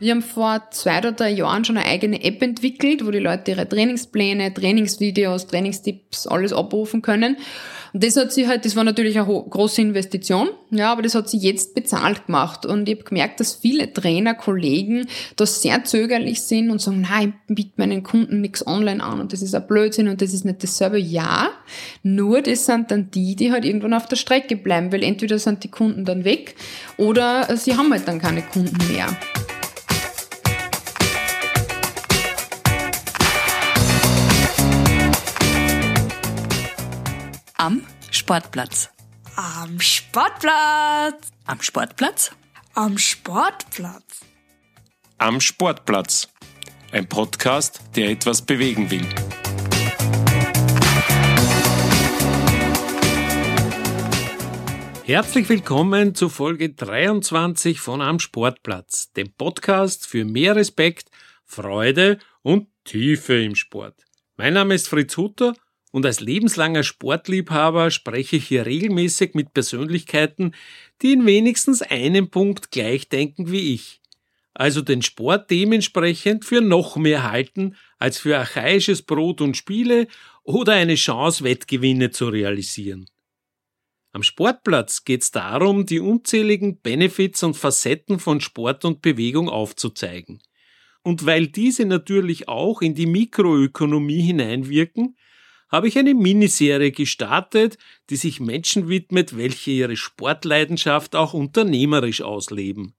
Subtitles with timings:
[0.00, 3.50] Wir haben vor zwei oder drei Jahren schon eine eigene App entwickelt, wo die Leute
[3.50, 7.36] ihre Trainingspläne, Trainingsvideos, Trainingstipps, alles abrufen können.
[7.92, 11.28] Und das hat sie halt, das war natürlich eine große Investition, ja, aber das hat
[11.28, 12.64] sie jetzt bezahlt gemacht.
[12.64, 17.34] Und ich habe gemerkt, dass viele Trainer, Kollegen da sehr zögerlich sind und sagen, nein,
[17.48, 20.44] ich biete meinen Kunden nichts online an und das ist ein Blödsinn und das ist
[20.44, 20.98] nicht dasselbe.
[20.98, 21.50] Ja,
[22.04, 25.64] nur das sind dann die, die halt irgendwann auf der Strecke bleiben, weil entweder sind
[25.64, 26.54] die Kunden dann weg
[26.98, 29.08] oder sie haben halt dann keine Kunden mehr.
[37.68, 38.88] Am Sportplatz.
[39.36, 41.30] Am Sportplatz.
[41.44, 42.30] Am Sportplatz.
[42.72, 44.24] Am Sportplatz.
[45.18, 46.28] Am Sportplatz.
[46.92, 49.06] Ein Podcast, der etwas bewegen will.
[55.04, 61.10] Herzlich willkommen zu Folge 23 von Am Sportplatz, dem Podcast für mehr Respekt,
[61.44, 64.06] Freude und Tiefe im Sport.
[64.38, 65.52] Mein Name ist Fritz Hutter
[65.90, 70.54] und als lebenslanger Sportliebhaber spreche ich hier regelmäßig mit Persönlichkeiten,
[71.02, 74.00] die in wenigstens einem Punkt gleich denken wie ich.
[74.54, 80.08] Also den Sport dementsprechend für noch mehr halten als für archaisches Brot und Spiele
[80.42, 83.06] oder eine Chance, Wettgewinne zu realisieren.
[84.12, 90.42] Am Sportplatz geht es darum, die unzähligen Benefits und Facetten von Sport und Bewegung aufzuzeigen.
[91.02, 95.16] Und weil diese natürlich auch in die Mikroökonomie hineinwirken,
[95.68, 97.78] habe ich eine Miniserie gestartet,
[98.10, 102.94] die sich Menschen widmet, welche ihre Sportleidenschaft auch unternehmerisch ausleben.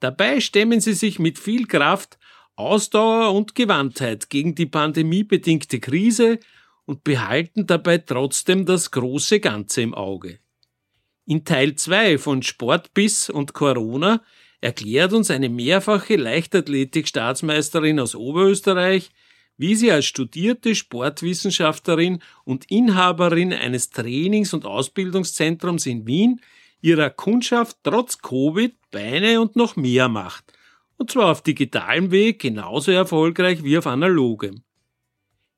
[0.00, 2.18] Dabei stemmen sie sich mit viel Kraft,
[2.56, 6.38] Ausdauer und Gewandtheit gegen die pandemiebedingte Krise
[6.84, 10.38] und behalten dabei trotzdem das große Ganze im Auge.
[11.24, 14.22] In Teil 2 von Sportbiss und Corona
[14.60, 19.10] erklärt uns eine mehrfache Leichtathletik-Staatsmeisterin aus Oberösterreich,
[19.62, 26.40] wie sie als studierte Sportwissenschaftlerin und Inhaberin eines Trainings- und Ausbildungszentrums in Wien
[26.80, 30.52] ihrer Kundschaft trotz Covid Beine und noch mehr macht.
[30.96, 34.64] Und zwar auf digitalem Weg genauso erfolgreich wie auf analogem.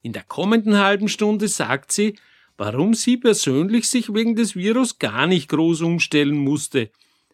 [0.02, 2.18] In der kommenden halben Stunde sagt sie,
[2.58, 6.90] warum sie persönlich sich wegen des Virus gar nicht groß umstellen musste,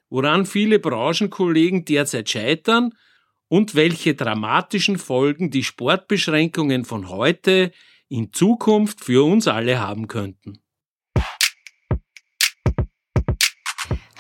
[0.08, 2.94] woran viele Branchenkollegen derzeit scheitern
[3.50, 7.72] und welche dramatischen Folgen die Sportbeschränkungen von heute
[8.08, 10.60] in Zukunft für uns alle haben könnten.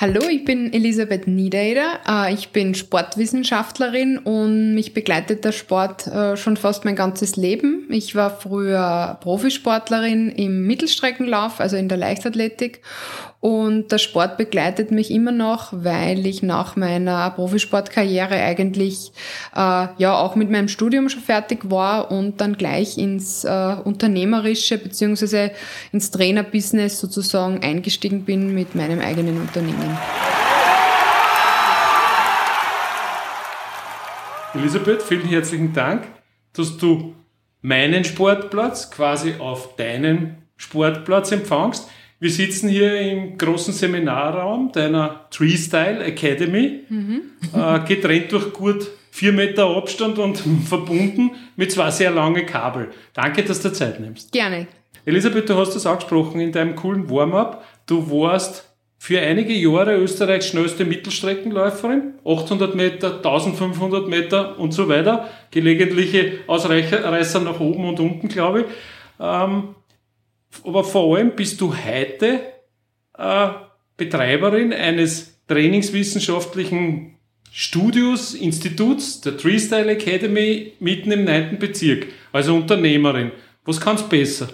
[0.00, 1.98] Hallo, ich bin Elisabeth Niedereder.
[2.08, 7.86] Äh, ich bin Sportwissenschaftlerin und mich begleitet der Sport äh, schon fast mein ganzes Leben.
[7.90, 12.80] Ich war früher Profisportlerin im Mittelstreckenlauf, also in der Leichtathletik
[13.40, 19.12] und der Sport begleitet mich immer noch, weil ich nach meiner Profisportkarriere eigentlich
[19.54, 25.50] äh, ja auch mit meinem Studium schon fertig war und dann gleich ins Unternehmerische beziehungsweise
[25.92, 29.89] ins Trainerbusiness sozusagen eingestiegen bin mit meinem eigenen Unternehmen.
[34.54, 36.08] Elisabeth, vielen herzlichen Dank,
[36.52, 37.14] dass du
[37.62, 41.88] meinen Sportplatz quasi auf deinen Sportplatz empfangst.
[42.18, 47.22] Wir sitzen hier im großen Seminarraum deiner Tree Style Academy, mhm.
[47.54, 52.90] äh, getrennt durch gut vier Meter Abstand und verbunden mit zwei sehr langen Kabel.
[53.14, 54.32] Danke, dass du Zeit nimmst.
[54.32, 54.66] Gerne.
[55.06, 57.64] Elisabeth, du hast das angesprochen in deinem coolen Warm-up.
[57.86, 58.69] Du warst
[59.02, 62.16] für einige Jahre Österreichs schnellste Mittelstreckenläuferin.
[62.22, 65.30] 800 Meter, 1500 Meter und so weiter.
[65.50, 68.66] Gelegentliche Ausreißer nach oben und unten, glaube ich.
[69.18, 69.74] Ähm,
[70.64, 72.40] aber vor allem bist du heute
[73.16, 73.48] äh,
[73.96, 77.16] Betreiberin eines trainingswissenschaftlichen
[77.50, 81.58] Studios, Instituts, der Treestyle Academy mitten im 9.
[81.58, 82.08] Bezirk.
[82.32, 83.32] Also Unternehmerin.
[83.64, 84.50] Was kannst besser?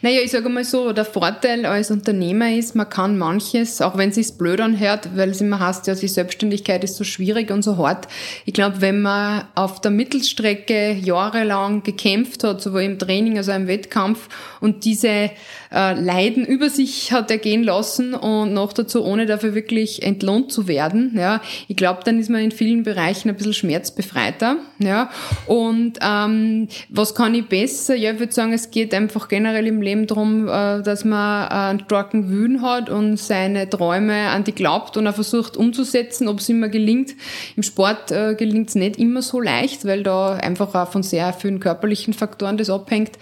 [0.00, 4.08] Naja, ich sage mal so, der Vorteil als Unternehmer ist, man kann manches, auch wenn
[4.08, 7.62] es sich blöd anhört, weil es immer heißt, ja, die Selbstständigkeit ist so schwierig und
[7.62, 8.08] so hart.
[8.44, 13.54] Ich glaube, wenn man auf der Mittelstrecke jahrelang gekämpft hat, sowohl im Training als auch
[13.54, 14.28] im Wettkampf
[14.60, 15.30] und diese
[15.72, 20.68] äh, Leiden über sich hat ergehen lassen und noch dazu ohne dafür wirklich entlohnt zu
[20.68, 25.10] werden, ja, ich glaube, dann ist man in vielen Bereichen ein bisschen schmerzbefreiter, ja.
[25.46, 27.94] Und ähm, was kann ich besser?
[27.94, 31.80] Ja, ich würde sagen, es geht einfach generell im Leben darum, äh, dass man einen
[31.80, 36.48] starken Willen hat und seine Träume an die glaubt und er versucht umzusetzen, ob es
[36.48, 37.14] immer gelingt.
[37.56, 41.32] Im Sport äh, gelingt es nicht immer so leicht, weil da einfach auch von sehr
[41.32, 43.12] vielen körperlichen Faktoren das abhängt.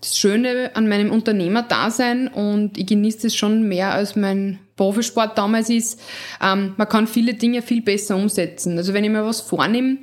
[0.00, 4.58] Das Schöne an meinem Unternehmer da sein und ich genieße es schon mehr als mein
[4.76, 6.00] Profisport damals ist,
[6.42, 8.78] ähm, man kann viele Dinge viel besser umsetzen.
[8.78, 9.98] Also wenn ich mir was vornehme,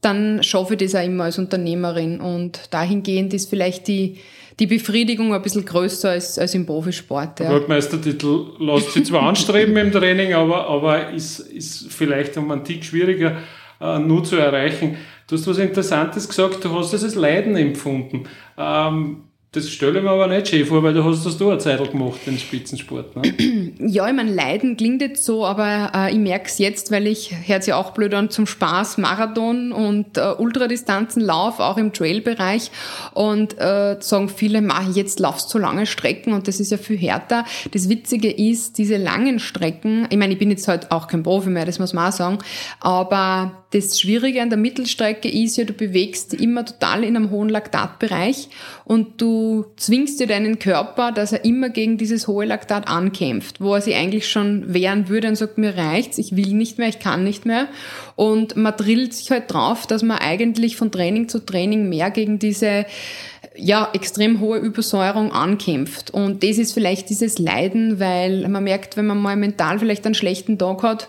[0.00, 2.20] dann schaffe ich das auch immer als Unternehmerin.
[2.20, 4.18] Und dahingehend ist vielleicht die,
[4.58, 7.38] die Befriedigung ein bisschen größer als, als im Profisport.
[7.38, 7.46] Ja.
[7.46, 12.64] Der Weltmeistertitel lässt sich zwar anstreben im Training, aber, aber ist, ist vielleicht um einen
[12.64, 13.36] Tick schwieriger
[13.80, 14.96] äh, nur zu erreichen.
[15.28, 18.24] Du hast was Interessantes gesagt, du hast das als Leiden empfunden.
[18.58, 19.22] Ähm,
[19.56, 21.90] das stelle ich mir aber nicht schön vor, weil du hast das du eine Zeit
[21.90, 23.16] gemacht, den Spitzensport.
[23.16, 23.34] Ne?
[23.78, 27.34] Ja, ich meine, Leiden klingt jetzt so, aber äh, ich merke es jetzt, weil ich,
[27.46, 32.70] hört sich auch blöd an, zum Spaß Marathon und äh, Ultradistanzen lauf, auch im Trail-Bereich.
[33.14, 36.98] Und äh, sagen viele, mach jetzt laufst du lange Strecken und das ist ja viel
[36.98, 37.44] härter.
[37.72, 41.50] Das Witzige ist, diese langen Strecken, ich meine, ich bin jetzt halt auch kein Profi
[41.50, 42.38] mehr, das muss man auch sagen,
[42.80, 47.48] aber das Schwierige an der Mittelstrecke ist ja, du bewegst immer total in einem hohen
[47.48, 48.48] Laktatbereich
[48.84, 53.74] und du zwingst dir deinen Körper, dass er immer gegen dieses hohe Laktat ankämpft, wo
[53.74, 57.00] er sich eigentlich schon wehren würde und sagt, mir reicht's, ich will nicht mehr, ich
[57.00, 57.66] kann nicht mehr.
[58.14, 62.38] Und man drillt sich halt drauf, dass man eigentlich von Training zu Training mehr gegen
[62.38, 62.86] diese
[63.56, 66.10] ja, extrem hohe Übersäuerung ankämpft.
[66.10, 70.14] Und das ist vielleicht dieses Leiden, weil man merkt, wenn man mal mental vielleicht einen
[70.14, 71.08] schlechten Tag hat,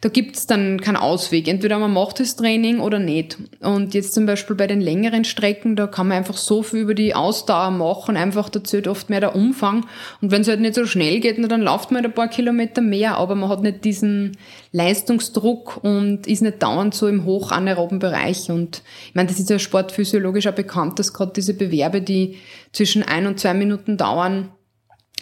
[0.00, 1.48] da gibt's dann keinen Ausweg.
[1.48, 3.36] Entweder man macht das Training oder nicht.
[3.60, 6.94] Und jetzt zum Beispiel bei den längeren Strecken, da kann man einfach so viel über
[6.94, 9.86] die Ausdauer machen, einfach dazu oft mehr der Umfang.
[10.20, 12.80] Und wenn es halt nicht so schnell geht, dann läuft man halt ein paar Kilometer
[12.80, 14.36] mehr, aber man hat nicht diesen
[14.70, 18.50] Leistungsdruck und ist nicht dauernd so im hochanaeroben Bereich.
[18.50, 22.36] Und ich meine, das ist ja sportphysiologisch auch bekannt, dass gerade diese Bewerbe, die
[22.72, 24.50] zwischen ein und zwei Minuten dauern,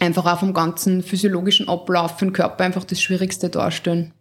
[0.00, 4.12] einfach auch vom ganzen physiologischen Ablauf für den Körper einfach das Schwierigste darstellen.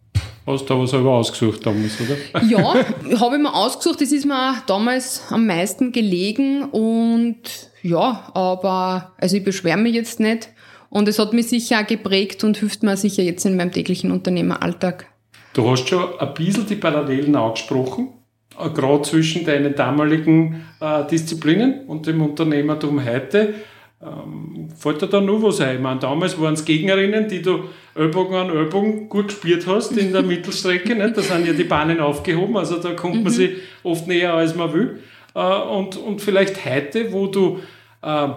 [0.46, 2.42] Hast du aber selber ausgesucht damals, oder?
[2.48, 2.74] Ja,
[3.20, 4.00] habe ich mir ausgesucht.
[4.00, 7.40] Das ist mir damals am meisten gelegen und
[7.82, 10.50] ja, aber also ich beschwere mich jetzt nicht
[10.88, 14.12] und es hat mich sicher auch geprägt und hilft mir sicher jetzt in meinem täglichen
[14.12, 15.06] Unternehmeralltag.
[15.52, 18.10] Du hast schon ein bisschen die Parallelen angesprochen,
[18.58, 23.54] äh, gerade zwischen deinen damaligen äh, Disziplinen und dem Unternehmertum heute.
[24.00, 25.76] Ähm, fällt dir da nur was ein?
[25.76, 27.64] Ich meine, damals waren es Gegnerinnen, die du
[27.96, 30.94] Ellbogen an Ellbogen gut gespielt hast in der Mittelstrecke.
[30.94, 31.16] Nicht?
[31.16, 33.30] Da sind ja die Bahnen aufgehoben, also da kommt man mhm.
[33.30, 33.50] sich
[33.82, 35.00] oft näher, als man will.
[35.34, 37.60] Äh, und, und vielleicht heute, wo du
[38.02, 38.28] äh,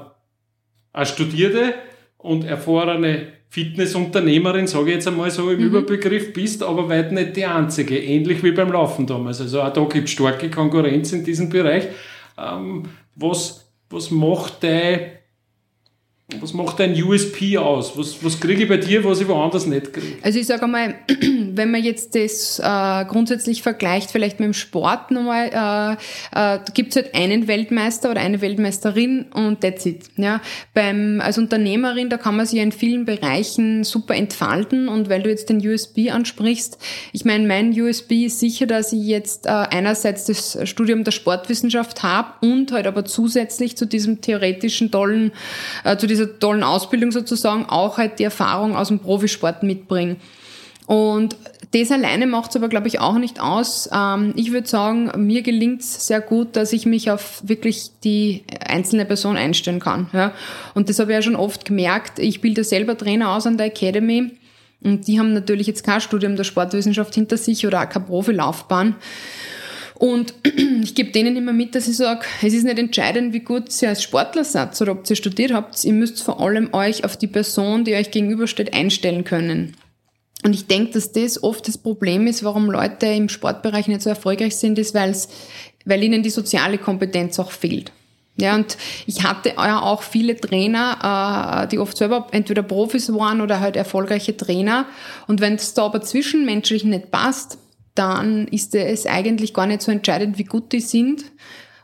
[0.94, 1.74] eine studierte
[2.18, 5.66] und erfahrene Fitnessunternehmerin, sage ich jetzt einmal so im mhm.
[5.66, 7.98] Überbegriff, bist, aber weit nicht die einzige.
[7.98, 9.42] Ähnlich wie beim Laufen damals.
[9.42, 11.88] Also auch da gibt es starke Konkurrenz in diesem Bereich.
[12.38, 12.84] Ähm,
[13.16, 15.19] was, was macht dein
[16.40, 17.98] was macht dein USP aus?
[17.98, 20.18] Was, was kriege ich bei dir, was ich woanders nicht kriege?
[20.22, 20.94] Also ich sage einmal,
[21.54, 25.98] wenn man jetzt das äh, grundsätzlich vergleicht, vielleicht mit dem Sport nochmal,
[26.34, 30.04] äh, äh, gibt es halt einen Weltmeister oder eine Weltmeisterin und that's it.
[30.18, 30.40] Ja?
[30.76, 35.30] Beim, als Unternehmerin, da kann man sich in vielen Bereichen super entfalten und weil du
[35.30, 36.78] jetzt den USB ansprichst,
[37.12, 42.04] ich meine, mein USB ist sicher, dass ich jetzt äh, einerseits das Studium der Sportwissenschaft
[42.04, 45.32] habe und halt aber zusätzlich zu diesem theoretischen tollen,
[45.84, 50.18] äh, zu diesem dieser tollen Ausbildung sozusagen auch halt die Erfahrung aus dem Profisport mitbringen.
[50.86, 51.38] Und
[51.72, 53.88] das alleine macht es aber, glaube ich, auch nicht aus.
[53.94, 58.44] Ähm, ich würde sagen, mir gelingt es sehr gut, dass ich mich auf wirklich die
[58.66, 60.10] einzelne Person einstellen kann.
[60.14, 60.34] Ja?
[60.74, 62.18] Und das habe ich ja schon oft gemerkt.
[62.18, 64.32] Ich bilde selber Trainer aus an der Academy.
[64.82, 68.96] Und die haben natürlich jetzt kein Studium der Sportwissenschaft hinter sich oder auch keine Profilaufbahn.
[70.00, 70.34] Und
[70.84, 73.90] ich gebe denen immer mit, dass ich sage, es ist nicht entscheidend, wie gut ihr
[73.90, 75.84] als Sportler seid oder ob ihr studiert habt.
[75.84, 79.76] Ihr müsst vor allem euch auf die Person, die euch gegenübersteht, einstellen können.
[80.44, 84.10] Und ich denke, dass das oft das Problem ist, warum Leute im Sportbereich nicht so
[84.10, 85.28] erfolgreich sind, ist, weil's,
[85.84, 87.92] weil ihnen die soziale Kompetenz auch fehlt.
[88.38, 93.42] Ja, und ich hatte ja auch viele Trainer, äh, die oft selber entweder Profis waren
[93.42, 94.86] oder halt erfolgreiche Trainer.
[95.28, 97.58] Und wenn es da aber zwischenmenschlich nicht passt,
[97.96, 101.26] dann ist es eigentlich gar nicht so entscheidend, wie gut die sind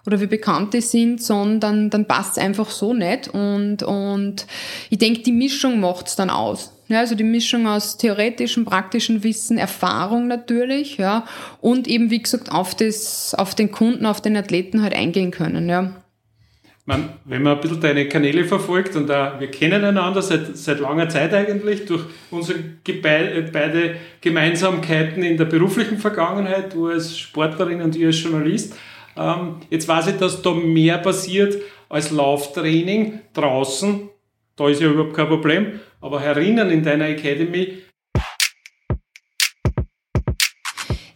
[0.06, 3.28] oder wie bekannt die sind, sondern dann passt es einfach so nicht.
[3.28, 4.46] Und, und
[4.90, 6.72] ich denke, die Mischung macht es dann aus.
[6.88, 11.26] Ja, also die Mischung aus theoretischem, praktischen Wissen, Erfahrung natürlich, ja,
[11.60, 15.68] und eben, wie gesagt, auf das, auf den Kunden, auf den Athleten halt eingehen können,
[15.68, 16.05] ja.
[16.88, 20.80] Man, wenn man ein bisschen deine Kanäle verfolgt und auch, wir kennen einander seit, seit
[20.80, 22.60] langer Zeit eigentlich durch unsere
[23.02, 28.78] beide Gemeinsamkeiten in der beruflichen Vergangenheit, du als Sportlerin und ich als Journalist.
[29.18, 31.58] Ähm, jetzt weiß ich, dass da mehr passiert
[31.90, 34.10] als Lauftraining draußen.
[34.56, 35.80] Da ist ja überhaupt kein Problem.
[36.02, 37.80] Aber herinnen in deiner Academy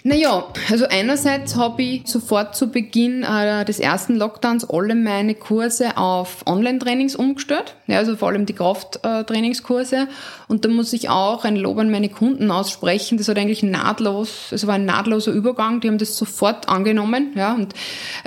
[0.04, 5.98] Naja, also einerseits habe ich sofort zu Beginn äh, des ersten Lockdowns alle meine Kurse
[5.98, 10.08] auf Online-Trainings umgestellt, ja, also vor allem die Krafttrainingskurse.
[10.50, 13.18] Und da muss ich auch ein Lob an meine Kunden aussprechen.
[13.18, 15.82] Das hat eigentlich nahtlos, es also war ein nahtloser Übergang.
[15.82, 17.34] Die haben das sofort angenommen.
[17.36, 17.74] Ja, und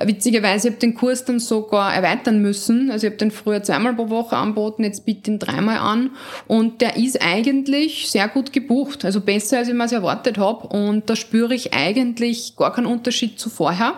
[0.04, 2.90] witzigerweise habe ich den Kurs dann sogar erweitern müssen.
[2.90, 6.10] Also ich habe den früher zweimal pro Woche angeboten, jetzt biete ich ihn dreimal an.
[6.46, 10.68] Und der ist eigentlich sehr gut gebucht, also besser als ich mir es erwartet habe.
[10.68, 13.94] Und da spüre ich ich eigentlich gar keinen Unterschied zu vorher.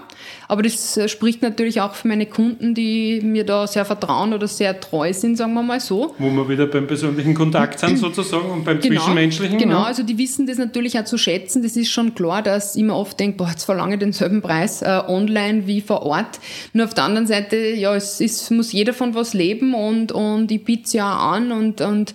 [0.49, 4.79] Aber das spricht natürlich auch für meine Kunden, die mir da sehr vertrauen oder sehr
[4.81, 6.15] treu sind, sagen wir mal so.
[6.19, 9.59] Wo wir wieder beim persönlichen Kontakt sind sozusagen und beim genau, Zwischenmenschlichen.
[9.59, 9.85] Genau, ja.
[9.85, 11.63] also die wissen das natürlich auch zu schätzen.
[11.63, 14.83] Das ist schon klar, dass ich immer oft denke, boah, jetzt verlange ich denselben Preis
[14.83, 16.41] äh, online wie vor Ort.
[16.73, 20.51] Nur auf der anderen Seite, ja, es ist, muss jeder von was leben und, und
[20.51, 22.15] ich biete es ja auch an und, und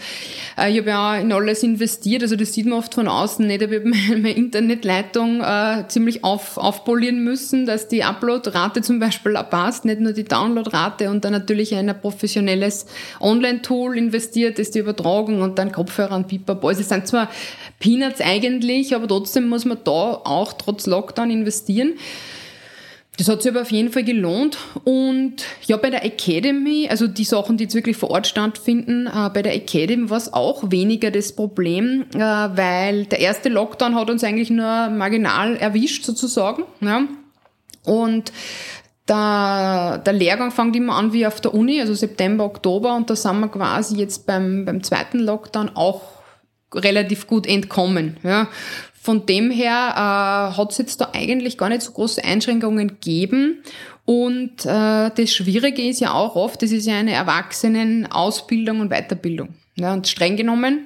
[0.58, 2.24] äh, ich habe ja auch in alles investiert.
[2.24, 3.62] Also das sieht man oft von außen nicht.
[3.62, 9.34] Ich habe meine, meine Internetleitung äh, ziemlich auf, aufpolieren müssen, dass die Uploadrate zum Beispiel
[9.50, 12.86] passt, nicht nur die Downloadrate und dann natürlich ein professionelles
[13.20, 16.67] Online-Tool investiert, ist die Übertragung und dann Kopfhörer Pipapo.
[16.67, 17.29] Also es sind zwar
[17.79, 21.93] Peanuts eigentlich, aber trotzdem muss man da auch trotz Lockdown investieren.
[23.17, 24.58] Das hat sich aber auf jeden Fall gelohnt.
[24.86, 29.29] Und ja, bei der Academy, also die Sachen, die jetzt wirklich vor Ort stattfinden, äh,
[29.34, 34.10] bei der Academy war es auch weniger das Problem, äh, weil der erste Lockdown hat
[34.10, 36.63] uns eigentlich nur marginal erwischt sozusagen.
[36.79, 37.01] Ja.
[37.84, 38.31] Und
[39.10, 43.16] der, der Lehrgang fängt immer an wie auf der Uni, also September, Oktober, und da
[43.16, 46.01] sind wir quasi jetzt beim, beim zweiten Lockdown auch
[46.74, 48.18] relativ gut entkommen.
[48.24, 48.48] Ja.
[49.01, 53.63] Von dem her äh, hat es jetzt da eigentlich gar nicht so große Einschränkungen gegeben.
[54.06, 59.50] Und äh, das Schwierige ist ja auch oft, das ist ja eine Erwachsenenausbildung und Weiterbildung.
[59.75, 60.86] Ja, und streng genommen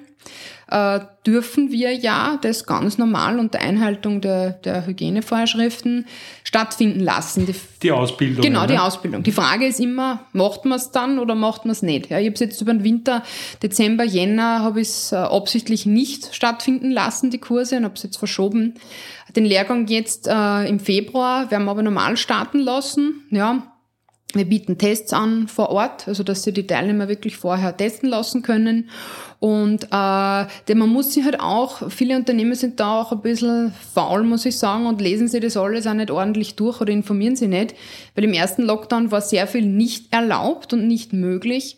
[0.69, 6.05] äh, dürfen wir ja das ganz normal unter Einhaltung der, der Hygienevorschriften
[6.43, 7.45] stattfinden lassen.
[7.45, 8.43] Die, die Ausbildung.
[8.43, 8.83] Genau, die ne?
[8.83, 9.23] Ausbildung.
[9.23, 12.09] Die Frage ist immer, macht man es dann oder macht man es nicht?
[12.09, 13.23] Ja, ich habe es jetzt über den Winter,
[13.61, 18.03] Dezember, Jänner, habe ich es äh, absichtlich nicht stattfinden lassen, die Kurse, und habe es
[18.03, 18.75] jetzt verschoben.
[19.35, 23.25] Den Lehrgang jetzt äh, im Februar werden wir aber normal starten lassen.
[23.31, 23.63] Ja,
[24.33, 28.41] wir bieten Tests an vor Ort, also dass sie die Teilnehmer wirklich vorher testen lassen
[28.41, 28.89] können.
[29.43, 33.73] Und äh, denn man muss sich halt auch, viele Unternehmen sind da auch ein bisschen
[33.93, 37.35] faul, muss ich sagen, und lesen sie das alles auch nicht ordentlich durch oder informieren
[37.35, 37.75] sie nicht.
[38.15, 41.75] Weil im ersten Lockdown war sehr viel nicht erlaubt und nicht möglich.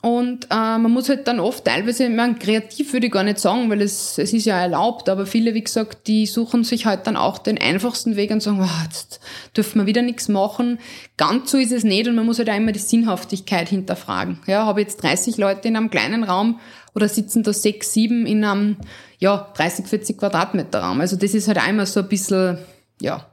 [0.00, 3.68] Und äh, man muss halt dann oft teilweise, meine, kreativ würde ich gar nicht sagen,
[3.68, 7.16] weil es, es ist ja erlaubt, aber viele, wie gesagt, die suchen sich halt dann
[7.16, 9.18] auch den einfachsten Weg und sagen, oh, jetzt
[9.56, 10.78] dürfen wir wieder nichts machen.
[11.16, 14.38] Ganz so ist es nicht und man muss halt auch immer die Sinnhaftigkeit hinterfragen.
[14.46, 16.60] Ja, habe jetzt 30 Leute in einem kleinen Raum
[16.94, 18.76] oder sitzen da sechs, sieben in einem,
[19.18, 21.00] ja, 30, 40 Quadratmeter Raum.
[21.00, 22.58] Also das ist halt einmal so ein bisschen,
[23.00, 23.27] ja,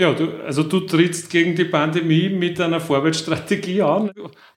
[0.00, 4.10] ja, du, also du trittst gegen die Pandemie mit einer Vorwärtsstrategie an,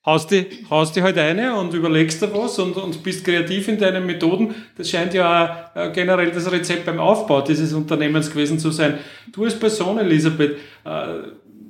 [0.06, 3.78] haust die, haust die halt eine und überlegst dir was und, und bist kreativ in
[3.78, 4.56] deinen Methoden.
[4.78, 9.00] Das scheint ja auch generell das Rezept beim Aufbau dieses Unternehmens gewesen zu sein.
[9.34, 11.06] Du als Person, Elisabeth, äh,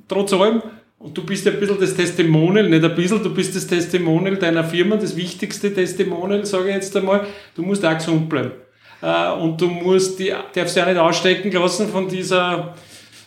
[0.06, 0.62] trotz allem,
[1.00, 4.62] und du bist ein bisschen das Testimonial, nicht ein bisschen, du bist das Testimonial deiner
[4.62, 7.26] Firma, das wichtigste Testimonial, sage ich jetzt einmal.
[7.56, 8.52] Du musst auch gesund bleiben.
[9.02, 12.74] Äh, und du musst die, darfst ja nicht ausstecken lassen von dieser,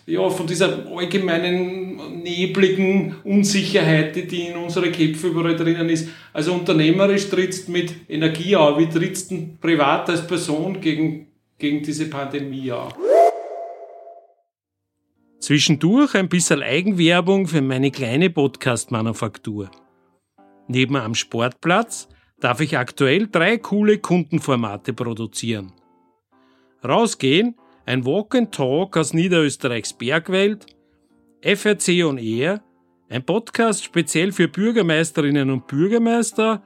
[0.07, 6.07] ja, von dieser allgemeinen nebligen Unsicherheit, die in unsere Köpfe überall drinnen ist.
[6.31, 12.09] Also unternehmerisch trittst mit Energie auf, wie trittst du privat als Person gegen, gegen diese
[12.09, 12.95] Pandemie auf?
[15.39, 19.69] Zwischendurch ein bisschen Eigenwerbung für meine kleine Podcast-Manufaktur.
[20.69, 22.07] Neben am Sportplatz
[22.39, 25.73] darf ich aktuell drei coole Kundenformate produzieren.
[26.83, 27.55] Rausgehen
[27.87, 30.65] ein Walk and Talk aus Niederösterreichs Bergwelt,
[31.41, 32.61] FRC on Air,
[33.09, 36.61] ein Podcast speziell für Bürgermeisterinnen und Bürgermeister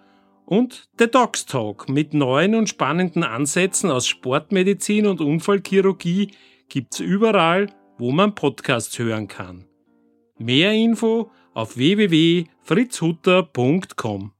[0.48, 6.32] und The Docs Talk mit neuen und spannenden Ansätzen aus Sportmedizin und Unfallchirurgie
[6.68, 7.68] gibt's überall,
[8.00, 9.66] wo man Podcasts hören kann.
[10.40, 14.32] Mehr Info auf www.fritzhutter.com.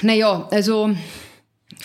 [0.00, 0.94] Naja, also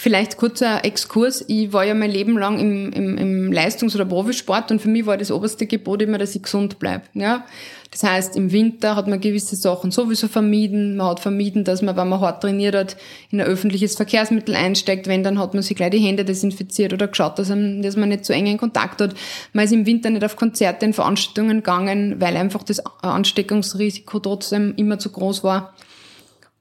[0.01, 1.45] Vielleicht kurzer Exkurs.
[1.47, 5.05] Ich war ja mein Leben lang im, im, im Leistungs- oder Profisport und für mich
[5.05, 7.03] war das oberste Gebot immer, dass ich gesund bleibe.
[7.13, 7.45] Ja?
[7.91, 10.95] Das heißt, im Winter hat man gewisse Sachen sowieso vermieden.
[10.97, 12.97] Man hat vermieden, dass man, wenn man hart trainiert hat,
[13.29, 15.05] in ein öffentliches Verkehrsmittel einsteigt.
[15.05, 18.09] Wenn, dann hat man sich gleich die Hände desinfiziert oder geschaut, dass, man, dass man
[18.09, 19.13] nicht zu so engen Kontakt hat.
[19.53, 24.73] Man ist im Winter nicht auf Konzerte, in Veranstaltungen gegangen, weil einfach das Ansteckungsrisiko trotzdem
[24.77, 25.75] immer zu groß war.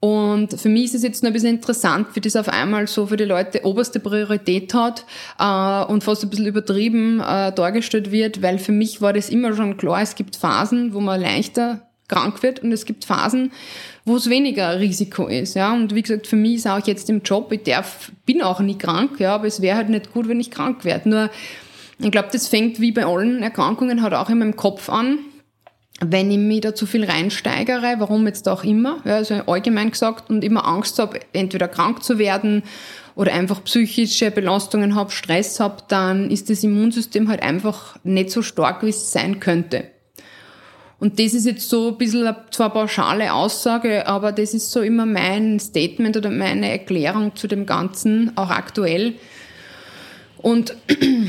[0.01, 3.05] Und für mich ist es jetzt nur ein bisschen interessant, wie das auf einmal so
[3.05, 5.05] für die Leute oberste Priorität hat
[5.39, 9.55] äh, und fast ein bisschen übertrieben äh, dargestellt wird, weil für mich war das immer
[9.55, 13.51] schon klar, es gibt Phasen, wo man leichter krank wird und es gibt Phasen,
[14.03, 15.53] wo es weniger Risiko ist.
[15.53, 15.71] Ja?
[15.71, 18.79] Und wie gesagt, für mich ist auch jetzt im Job, ich darf, bin auch nie
[18.79, 21.09] krank, ja, aber es wäre halt nicht gut, wenn ich krank werde.
[21.09, 21.29] Nur,
[21.99, 25.19] ich glaube, das fängt wie bei allen Erkrankungen halt auch in meinem Kopf an
[26.03, 30.29] wenn ich mich da zu viel reinsteigere, warum jetzt auch immer, ja, also allgemein gesagt,
[30.29, 32.63] und immer Angst habe, entweder krank zu werden
[33.15, 38.41] oder einfach psychische Belastungen habe, Stress habe, dann ist das Immunsystem halt einfach nicht so
[38.41, 39.85] stark, wie es sein könnte.
[40.99, 44.81] Und das ist jetzt so ein bisschen eine zwar pauschale Aussage, aber das ist so
[44.81, 49.15] immer mein Statement oder meine Erklärung zu dem Ganzen, auch aktuell.
[50.37, 50.75] Und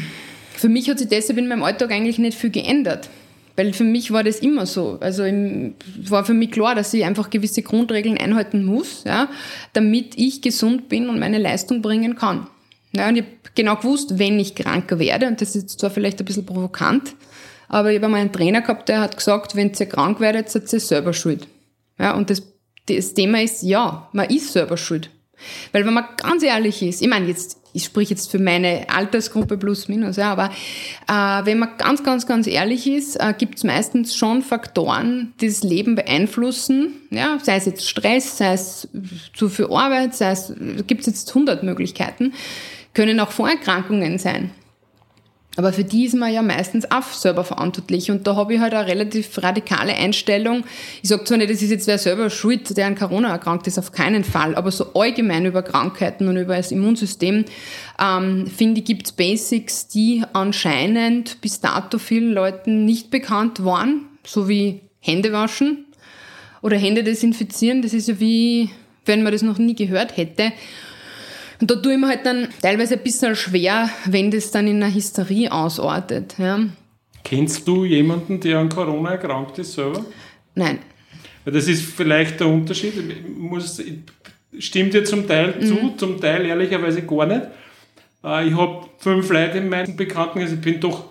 [0.56, 3.08] für mich hat sich deshalb in meinem Alltag eigentlich nicht viel geändert.
[3.56, 4.98] Weil für mich war das immer so.
[5.00, 5.74] Also im,
[6.08, 9.28] war für mich klar, dass ich einfach gewisse Grundregeln einhalten muss, ja,
[9.74, 12.46] damit ich gesund bin und meine Leistung bringen kann.
[12.94, 16.18] Ja, und ich habe genau gewusst, wenn ich kranker werde, und das ist zwar vielleicht
[16.20, 17.14] ein bisschen provokant,
[17.68, 20.70] aber ich habe mal einen Trainer gehabt, der hat gesagt, wenn ihr krank werdet, seid
[20.72, 21.48] ihr selber schuld.
[21.98, 22.42] Ja, und das,
[22.86, 25.10] das Thema ist, ja, man ist selber schuld.
[25.72, 29.56] Weil wenn man ganz ehrlich ist, ich meine, jetzt ich spreche jetzt für meine Altersgruppe
[29.56, 30.50] plus minus, ja, aber
[31.08, 35.48] äh, wenn man ganz, ganz, ganz ehrlich ist, äh, gibt es meistens schon Faktoren, die
[35.48, 38.88] das Leben beeinflussen, ja, sei es jetzt Stress, sei es
[39.34, 40.52] zu viel Arbeit, sei es,
[40.86, 42.34] gibt es jetzt 100 Möglichkeiten,
[42.94, 44.50] können auch Vorerkrankungen sein.
[45.56, 48.10] Aber für die ist man ja meistens auch selber verantwortlich.
[48.10, 50.64] Und da habe ich halt eine relativ radikale Einstellung.
[51.02, 53.78] Ich sage zwar nicht, das ist jetzt wer selber schuld, der an Corona erkrankt ist,
[53.78, 54.54] auf keinen Fall.
[54.54, 57.44] Aber so allgemein über Krankheiten und über das Immunsystem,
[58.02, 64.06] ähm, finde ich, gibt es Basics, die anscheinend bis dato vielen Leuten nicht bekannt waren.
[64.24, 65.84] So wie Hände waschen
[66.62, 67.82] oder Hände desinfizieren.
[67.82, 68.70] Das ist ja wie,
[69.04, 70.52] wenn man das noch nie gehört hätte.
[71.62, 74.82] Und da tue ich mir halt dann teilweise ein bisschen schwer, wenn das dann in
[74.82, 76.34] einer Hysterie ausartet.
[76.36, 76.58] Ja.
[77.22, 80.04] Kennst du jemanden, der an Corona erkrankt ist selber?
[80.56, 80.80] Nein.
[81.44, 82.94] Das ist vielleicht der Unterschied.
[83.38, 83.80] Muss,
[84.58, 85.66] stimmt dir zum Teil mhm.
[85.66, 87.42] zu, zum Teil ehrlicherweise gar nicht.
[88.24, 91.10] Äh, ich habe fünf Leute in meinem Bekanntenkreis, ich bin doch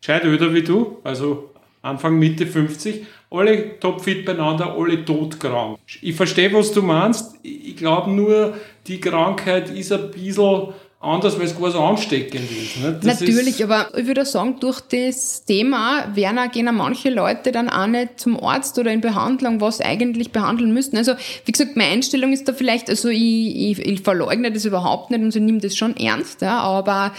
[0.00, 1.50] gescheit öder wie du, also
[1.82, 5.78] Anfang, Mitte 50, alle topfit beieinander, alle todkrank.
[6.02, 7.36] Ich verstehe, was du meinst.
[7.42, 8.54] Ich glaube nur,
[8.86, 12.76] die Krankheit ist ein bisschen anders, weil es so ansteckend ist.
[12.82, 13.00] Ne?
[13.02, 18.20] Natürlich, aber ich würde sagen, durch das Thema werden gehen manche Leute dann auch nicht
[18.20, 20.98] zum Arzt oder in Behandlung, was eigentlich behandeln müssten.
[20.98, 21.14] Also,
[21.46, 25.22] wie gesagt, meine Einstellung ist da vielleicht, also ich, ich, ich verleugne das überhaupt nicht
[25.22, 27.12] und ich nehme das schon ernst, ja, aber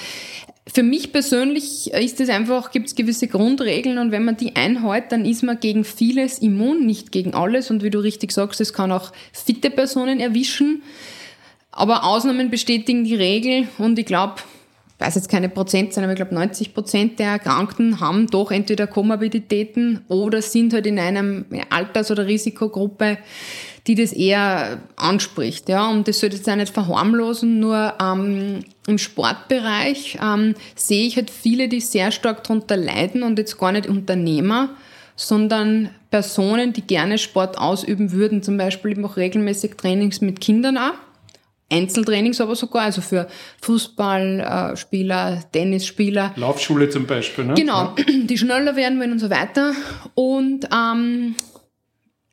[0.74, 5.12] für mich persönlich ist es einfach, gibt es gewisse Grundregeln und wenn man die einhält,
[5.12, 7.70] dann ist man gegen vieles immun, nicht gegen alles.
[7.70, 10.84] Und wie du richtig sagst, es kann auch fitte Personen erwischen.
[11.72, 14.36] Aber Ausnahmen bestätigen die Regel und ich glaube,
[14.98, 18.88] ich weiß jetzt keine Prozentzahlen, aber ich glaube 90 Prozent der Erkrankten haben doch entweder
[18.88, 23.18] Komorbiditäten oder sind halt in einem Alters- oder Risikogruppe,
[23.88, 25.70] die das eher anspricht.
[25.70, 31.15] Ja, und das sollte jetzt auch nicht verharmlosen, nur ähm, im Sportbereich ähm, sehe ich
[31.15, 34.70] halt viele, die sehr stark darunter leiden und jetzt gar nicht Unternehmer,
[35.15, 38.44] sondern Personen, die gerne Sport ausüben würden.
[38.44, 40.94] Zum Beispiel, ich mache regelmäßig Trainings mit Kindern auch.
[41.72, 43.28] Einzeltrainings aber sogar, also für
[43.62, 46.34] Fußballspieler, Tennisspieler.
[46.36, 47.54] Laufschule zum Beispiel, ne?
[47.54, 49.74] Genau, die schneller werden wollen und so weiter.
[50.13, 51.36] Und ähm,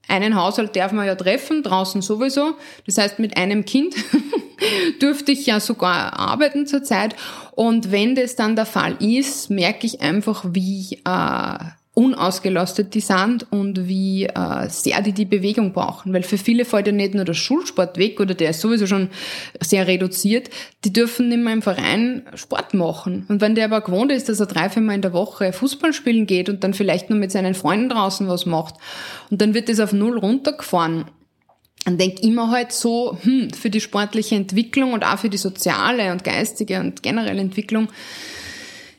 [0.08, 2.54] einen Haushalt darf man ja treffen, draußen sowieso.
[2.86, 3.94] Das heißt, mit einem Kind
[5.02, 7.14] dürfte ich ja sogar arbeiten zurzeit.
[7.52, 11.58] Und wenn das dann der Fall ist, merke ich einfach, wie äh,
[11.98, 16.12] unausgelastet die sind und wie äh, sehr die die Bewegung brauchen.
[16.12, 19.10] Weil für viele fällt ja nicht nur der Schulsport weg oder der ist sowieso schon
[19.60, 20.48] sehr reduziert.
[20.84, 23.26] Die dürfen nicht mehr im Verein Sport machen.
[23.28, 26.26] Und wenn der aber gewohnt ist, dass er drei, viermal in der Woche Fußball spielen
[26.26, 28.76] geht und dann vielleicht nur mit seinen Freunden draußen was macht
[29.30, 31.06] und dann wird das auf null runtergefahren
[31.84, 36.12] dann denke immer halt so, hm, für die sportliche Entwicklung und auch für die soziale
[36.12, 37.88] und geistige und generelle Entwicklung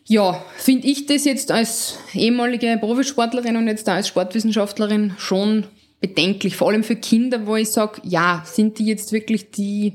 [0.09, 5.67] ja, finde ich das jetzt als ehemalige Profisportlerin und jetzt da als Sportwissenschaftlerin schon
[6.01, 9.93] bedenklich, vor allem für Kinder, wo ich sage, ja, sind die jetzt wirklich die,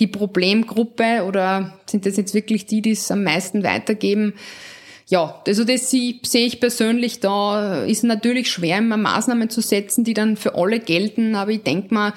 [0.00, 4.34] die Problemgruppe oder sind das jetzt wirklich die, die es am meisten weitergeben?
[5.06, 10.14] Ja, also das sehe ich persönlich, da ist natürlich schwer, immer Maßnahmen zu setzen, die
[10.14, 12.14] dann für alle gelten, aber ich denke mal,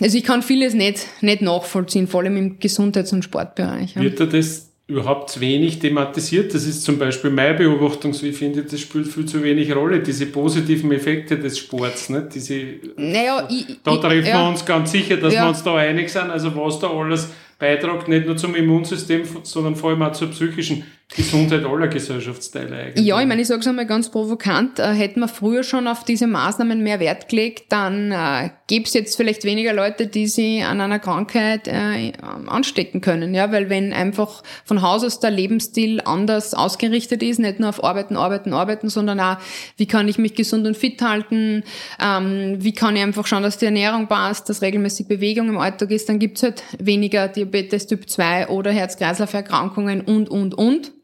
[0.00, 3.94] also ich kann vieles nicht, nicht nachvollziehen, vor allem im Gesundheits- und Sportbereich.
[3.94, 6.54] Wird dir das überhaupt zu wenig thematisiert.
[6.54, 10.00] Das ist zum Beispiel meine Beobachtung, so ich finde, das spielt viel zu wenig Rolle,
[10.00, 12.08] diese positiven Effekte des Sports.
[12.08, 12.34] Nicht?
[12.34, 12.58] Diese,
[12.96, 14.42] Naja, ich, da ich, treffen ja.
[14.42, 15.44] wir uns ganz sicher, dass Ja.
[15.44, 19.76] wir uns da einig sind, also was da alles beiträgt, nicht nur zum Immunsystem, sondern
[19.76, 20.84] vor allem auch zur psychischen
[21.16, 23.06] Gesundheit aller Gesellschaftsteile eigentlich.
[23.06, 26.04] Ja, ich meine, ich sage es einmal ganz provokant, äh, hätten wir früher schon auf
[26.04, 30.62] diese Maßnahmen mehr Wert gelegt, dann äh, gäbe es jetzt vielleicht weniger Leute, die sich
[30.62, 32.12] an einer Krankheit äh,
[32.46, 33.34] anstecken können.
[33.34, 37.82] Ja, weil wenn einfach von Haus aus der Lebensstil anders ausgerichtet ist, nicht nur auf
[37.82, 39.38] Arbeiten, Arbeiten, Arbeiten, sondern auch,
[39.78, 41.64] wie kann ich mich gesund und fit halten,
[42.04, 45.90] ähm, wie kann ich einfach schauen, dass die Ernährung passt, dass regelmäßig Bewegung im Alltag
[45.90, 50.97] ist, dann gibt's halt weniger Diabetes Typ 2 oder Herz-Kreislauf-Erkrankungen und, und, und.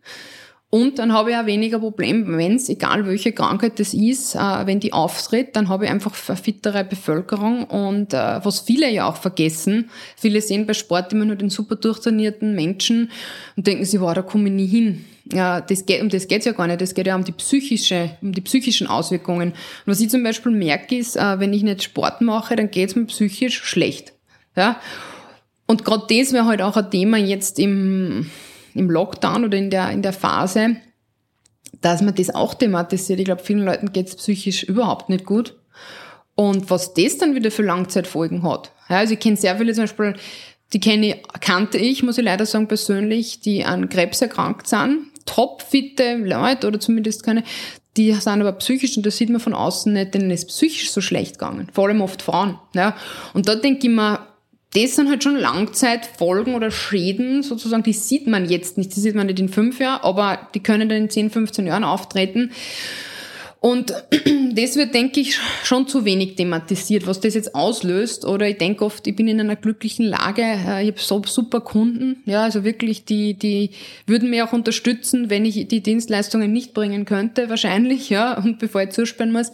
[0.74, 4.66] Und dann habe ich auch weniger Problem, wenn es, egal welche Krankheit das ist, äh,
[4.66, 7.62] wenn die auftritt, dann habe ich einfach eine fittere Bevölkerung.
[7.62, 11.76] Und äh, was viele ja auch vergessen, viele sehen bei Sport immer nur den super
[11.76, 13.12] durchtrainierten Menschen
[13.56, 15.04] und denken sich, wow, da komme ich nie hin.
[15.32, 16.82] Ja, das geht, um das geht's ja gar nicht.
[16.82, 19.50] Es geht ja um die psychische, um die psychischen Auswirkungen.
[19.50, 19.56] Und
[19.86, 23.04] was ich zum Beispiel merke, ist, äh, wenn ich nicht Sport mache, dann geht's mir
[23.04, 24.12] psychisch schlecht.
[24.56, 24.80] Ja?
[25.66, 28.28] Und gerade das wäre halt auch ein Thema jetzt im,
[28.74, 30.76] im Lockdown oder in der, in der Phase,
[31.80, 33.18] dass man das auch thematisiert.
[33.18, 35.54] Ich glaube, vielen Leuten geht's psychisch überhaupt nicht gut.
[36.34, 38.72] Und was das dann wieder für Langzeitfolgen hat.
[38.88, 40.14] Ja, also ich kenne sehr viele zum Beispiel,
[40.72, 45.10] die kenne kannte ich, muss ich leider sagen, persönlich, die an Krebs erkrankt sind.
[45.26, 47.44] Topfitte Leute oder zumindest keine,
[47.96, 51.00] die sind aber psychisch und das sieht man von außen nicht, denen ist psychisch so
[51.00, 51.68] schlecht gegangen.
[51.72, 52.58] Vor allem oft Frauen.
[52.74, 52.96] Ja.
[53.32, 54.26] Und da denke ich mir,
[54.74, 59.14] das sind halt schon Langzeitfolgen oder Schäden sozusagen, die sieht man jetzt nicht, die sieht
[59.14, 62.50] man nicht in fünf Jahren, aber die können dann in 10, 15 Jahren auftreten.
[63.60, 63.94] Und
[64.52, 68.26] das wird, denke ich, schon zu wenig thematisiert, was das jetzt auslöst.
[68.26, 71.62] Oder ich denke oft, ich bin in einer glücklichen Lage, äh, ich habe so super
[71.62, 73.70] Kunden, ja, also wirklich, die, die
[74.06, 78.82] würden mir auch unterstützen, wenn ich die Dienstleistungen nicht bringen könnte, wahrscheinlich, ja, und bevor
[78.82, 79.50] ich zusperren muss.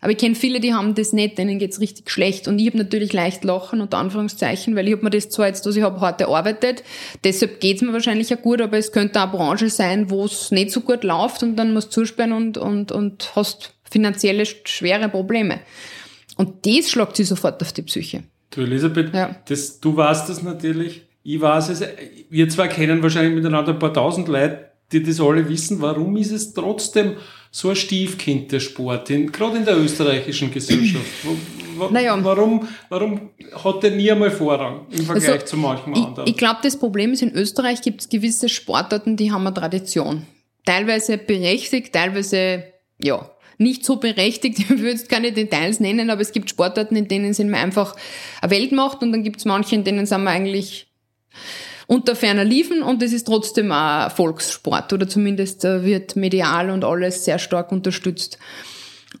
[0.00, 2.46] Aber ich kenne viele, die haben das nicht, denen geht's richtig schlecht.
[2.46, 5.66] Und ich habe natürlich leicht lachen, unter Anführungszeichen, weil ich habe mir das zwar jetzt,
[5.66, 6.84] was ich habe, hart erarbeitet.
[7.24, 10.52] Deshalb geht's mir wahrscheinlich ja gut, aber es könnte auch eine Branche sein, wo es
[10.52, 15.08] nicht so gut läuft und dann musst du zusperren und, und, und hast finanzielle schwere
[15.08, 15.60] Probleme.
[16.36, 18.22] Und das schlagt sie sofort auf die Psyche.
[18.50, 19.34] Du Elisabeth, Ja.
[19.48, 21.82] das, du weißt das natürlich, ich weiß es,
[22.30, 25.82] wir zwei kennen wahrscheinlich miteinander ein paar tausend Leute, die das alle wissen.
[25.82, 27.16] Warum ist es trotzdem
[27.50, 31.06] so ein Stiefkind der Sport, in, gerade in der österreichischen Gesellschaft?
[31.90, 32.18] Naja.
[32.22, 33.30] warum, warum
[33.64, 36.28] hat der nie einmal Vorrang im Vergleich Also, zu manchem Ich, anderen?
[36.28, 40.26] ich glaube, das Problem ist, in Österreich gibt es gewisse Sportarten, die haben eine Tradition.
[40.64, 42.64] Teilweise berechtigt, teilweise,
[43.02, 44.58] ja, nicht so berechtigt.
[44.58, 47.94] Ich würde jetzt keine Details nennen, aber es gibt Sportarten, in denen sind wir einfach
[48.40, 50.86] eine Weltmacht und dann gibt es manche, in denen sind wir eigentlich
[51.88, 56.84] unter ferner Liefen und es ist trotzdem ein Volkssport oder zumindest äh, wird medial und
[56.84, 58.38] alles sehr stark unterstützt.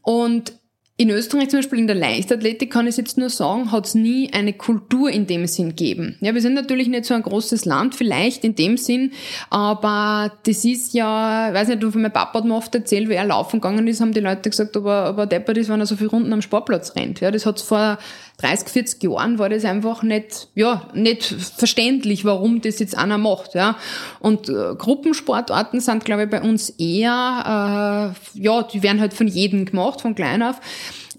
[0.02, 0.52] Und
[0.98, 4.30] in Österreich zum Beispiel in der Leichtathletik kann ich jetzt nur sagen, hat es nie
[4.32, 6.18] eine Kultur in dem Sinn gegeben.
[6.20, 9.12] Ja, wir sind natürlich nicht so ein großes Land, vielleicht in dem Sinn,
[9.48, 13.24] aber das ist ja, ich weiß nicht, meinem Papa hat mir oft erzählt, wie er
[13.24, 15.86] laufen gegangen ist, haben die Leute gesagt, ob er, ob er deppert ist, wenn er
[15.86, 17.20] so viele Runden am Sportplatz rennt.
[17.20, 17.98] Ja, das hat's vor
[18.38, 23.54] 30, 40 Jahren war das einfach nicht, ja, nicht verständlich, warum das jetzt einer macht,
[23.54, 23.76] ja.
[24.20, 29.26] Und äh, Gruppensportarten sind, glaube ich, bei uns eher, äh, ja, die werden halt von
[29.26, 30.60] jedem gemacht, von klein auf.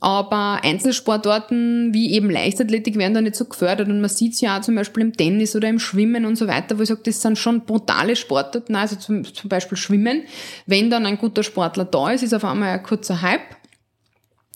[0.02, 3.90] Aber Einzelsportarten wie eben Leichtathletik werden da nicht so gefördert.
[3.90, 6.78] Und man sieht's ja auch zum Beispiel im Tennis oder im Schwimmen und so weiter,
[6.78, 10.24] wo ich sage, das sind schon brutale Sportarten, also zum, zum Beispiel Schwimmen.
[10.66, 13.59] Wenn dann ein guter Sportler da ist, ist auf einmal ein kurzer Hype.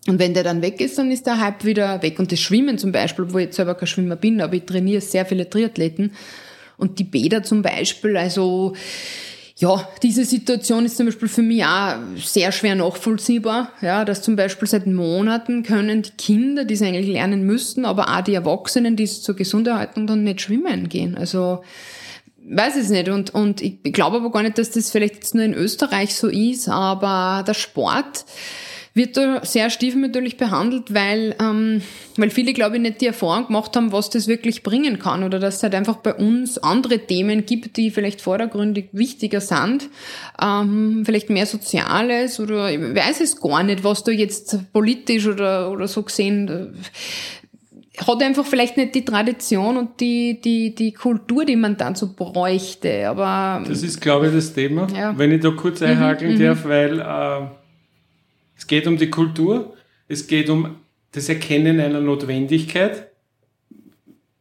[0.07, 2.19] Und wenn der dann weg ist, dann ist der Hype wieder weg.
[2.19, 5.01] Und das Schwimmen zum Beispiel, wo ich jetzt selber kein Schwimmer bin, aber ich trainiere
[5.01, 6.11] sehr viele Triathleten.
[6.77, 8.73] Und die Bäder zum Beispiel, also
[9.55, 13.71] ja, diese Situation ist zum Beispiel für mich auch sehr schwer nachvollziehbar.
[13.81, 18.09] Ja, dass zum Beispiel seit Monaten können die Kinder, die es eigentlich lernen müssten, aber
[18.09, 21.15] auch die Erwachsenen, die zur Gesunderhaltung dann nicht schwimmen gehen.
[21.15, 21.63] Also
[22.45, 25.45] weiß es nicht und, und ich glaube aber gar nicht, dass das vielleicht jetzt nur
[25.45, 28.25] in Österreich so ist, aber der Sport
[28.95, 31.81] wird da sehr stiefmütterlich behandelt, weil, ähm,
[32.15, 35.39] weil viele, glaube ich, nicht die Erfahrung gemacht haben, was das wirklich bringen kann oder
[35.39, 39.89] dass es halt einfach bei uns andere Themen gibt, die vielleicht vordergründig wichtiger sind,
[40.39, 45.71] ähm, vielleicht mehr Soziales oder ich weiß es gar nicht, was da jetzt politisch oder,
[45.71, 46.67] oder so gesehen äh,
[47.97, 53.07] hat einfach vielleicht nicht die Tradition und die, die, die Kultur, die man dazu bräuchte,
[53.07, 54.87] aber Das ist, glaube ich, das Thema.
[54.97, 55.17] Ja.
[55.17, 57.45] Wenn ich da kurz einhaken darf, weil äh,
[58.63, 59.73] es geht um die Kultur,
[60.07, 60.77] es geht um
[61.11, 63.09] das Erkennen einer Notwendigkeit.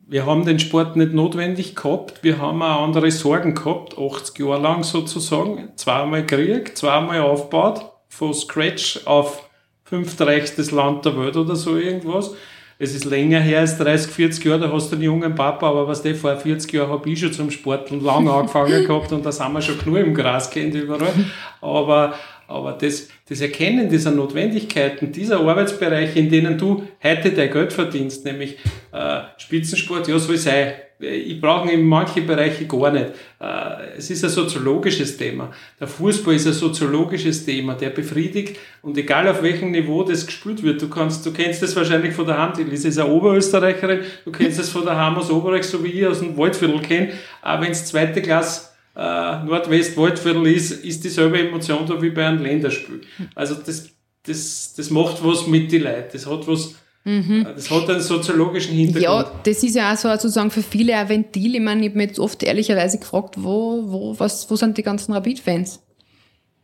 [0.07, 4.63] wir haben den Sport nicht notwendig gehabt, wir haben auch andere Sorgen gehabt, 80 Jahre
[4.63, 9.49] lang sozusagen, zweimal Krieg, zweimal aufgebaut, von Scratch auf
[9.83, 12.33] fünftreichstes Land der Welt oder so irgendwas.
[12.79, 15.89] Es ist länger her als 30, 40 Jahre, da hast du einen jungen Papa, aber
[15.89, 19.33] was der vor 40 Jahren habe ich schon zum Sporteln lang angefangen gehabt und da
[19.33, 21.13] sind wir schon genug im Gras kennt überall.
[21.61, 22.15] Aber
[22.53, 28.25] aber das, das Erkennen dieser Notwendigkeiten, dieser Arbeitsbereiche, in denen du heute dein Geld verdienst,
[28.25, 28.59] nämlich
[28.93, 30.75] äh, Spitzensport, ja, soll sein.
[31.01, 33.07] Ich brauche in manche Bereiche gar nicht.
[33.41, 35.51] Äh, es ist ein soziologisches Thema.
[35.81, 40.63] Der Fußball ist ein soziologisches Thema, der befriedigt und egal auf welchem Niveau das gespielt
[40.63, 44.01] wird, du kannst, du kennst das wahrscheinlich von der Hand, die Lisa ist eine Oberösterreicherin,
[44.25, 47.13] du kennst das von der Ham aus Oberreich, so wie ich aus dem Waldviertel kenne,
[47.41, 53.01] aber es zweite Klasse äh, Nordwest-Waldviertel ist, ist dieselbe Emotion da wie bei einem Länderspiel.
[53.35, 53.89] Also das,
[54.25, 56.11] das, das macht was mit den Leuten.
[56.13, 56.75] Das hat was,
[57.05, 57.47] mhm.
[57.55, 59.05] das hat einen soziologischen Hintergrund.
[59.05, 61.55] Ja, das ist ja auch so sozusagen für viele ein Ventil.
[61.55, 64.83] Ich meine, ich habe mich jetzt oft ehrlicherweise gefragt, wo, wo, was, wo sind die
[64.83, 65.81] ganzen Rapid-Fans?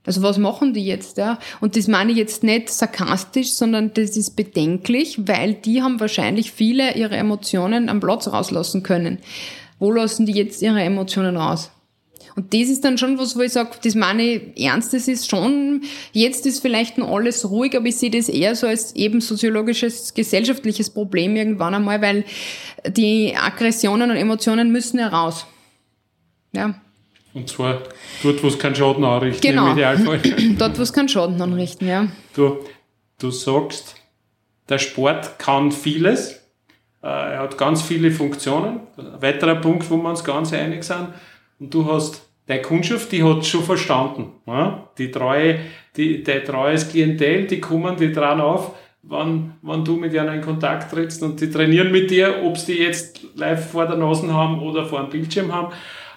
[0.05, 1.39] Also was machen die jetzt, ja?
[1.61, 6.53] Und das meine ich jetzt nicht sarkastisch, sondern das ist bedenklich, weil die haben wahrscheinlich
[6.53, 9.19] viele ihre Emotionen am Platz rauslassen können.
[9.79, 11.71] Wo lassen die jetzt ihre Emotionen raus?
[12.39, 15.29] Und das ist dann schon was, wo ich sage, das meine ich ernst, das ist
[15.29, 19.21] schon, jetzt ist vielleicht noch alles ruhig, aber ich sehe das eher so als eben
[19.21, 22.25] soziologisches, gesellschaftliches Problem irgendwann einmal, weil
[22.87, 25.47] die Aggressionen und Emotionen müssen heraus.
[26.53, 26.81] Ja.
[27.35, 27.83] Und zwar
[28.23, 29.67] dort, wo es keinen Schaden anrichten, genau.
[29.67, 30.21] im Idealfall.
[30.59, 32.07] dort, wo es keinen Schaden anrichten, ja.
[32.37, 32.59] Du,
[33.19, 33.97] du sagst,
[34.69, 36.35] der Sport kann vieles.
[37.03, 38.83] Äh, er hat ganz viele Funktionen.
[38.97, 41.09] Ein weiterer Punkt, wo wir uns ganz einig sind.
[41.59, 44.33] Und du hast deine Kundschaft, die hat schon verstanden.
[44.47, 44.89] Ja?
[44.99, 45.61] Die treue,
[45.97, 50.41] die, dein treues Klientel, die kommen, die dran auf, wann, wann du mit ihnen in
[50.41, 54.33] Kontakt trittst und die trainieren mit dir, ob sie die jetzt live vor der Nase
[54.33, 55.73] haben oder vor dem Bildschirm haben.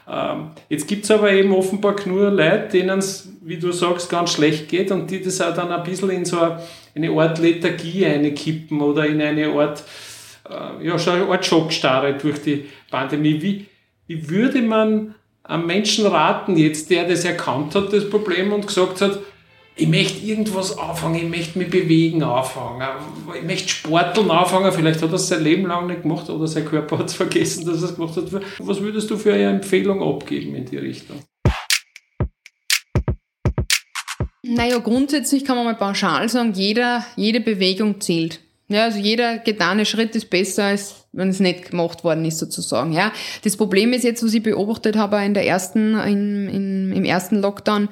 [0.10, 4.70] Ähm, jetzt gibt's aber eben offenbar nur Leute, denen es, wie du sagst, ganz schlecht
[4.70, 6.38] geht und die das auch dann ein bisschen in so
[6.96, 9.84] eine Art Lethargie einkippen oder in eine Art,
[10.50, 13.42] äh, ja, schon eine Art Schockstarre durch die Pandemie.
[13.42, 13.66] Wie,
[14.08, 15.16] wie würde man
[15.52, 19.20] einem Menschen raten, jetzt der das erkannt hat, das Problem, und gesagt hat,
[19.76, 22.88] ich möchte irgendwas anfangen, ich möchte mich bewegen anfangen,
[23.36, 26.66] ich möchte Sporteln anfangen, vielleicht hat er es sein Leben lang nicht gemacht oder sein
[26.66, 28.26] Körper hat es vergessen, dass er es gemacht hat.
[28.60, 31.18] Was würdest du für eine Empfehlung abgeben in die Richtung?
[34.44, 38.42] Naja, grundsätzlich kann man mal pauschal sagen, jeder, jede Bewegung zählt.
[38.68, 42.94] Ja, also jeder getane Schritt ist besser, als wenn es nicht gemacht worden ist, sozusagen.
[42.94, 43.12] Ja,
[43.44, 47.42] das Problem ist jetzt, was ich beobachtet habe in der ersten, in, in, im ersten
[47.42, 47.90] Lockdown,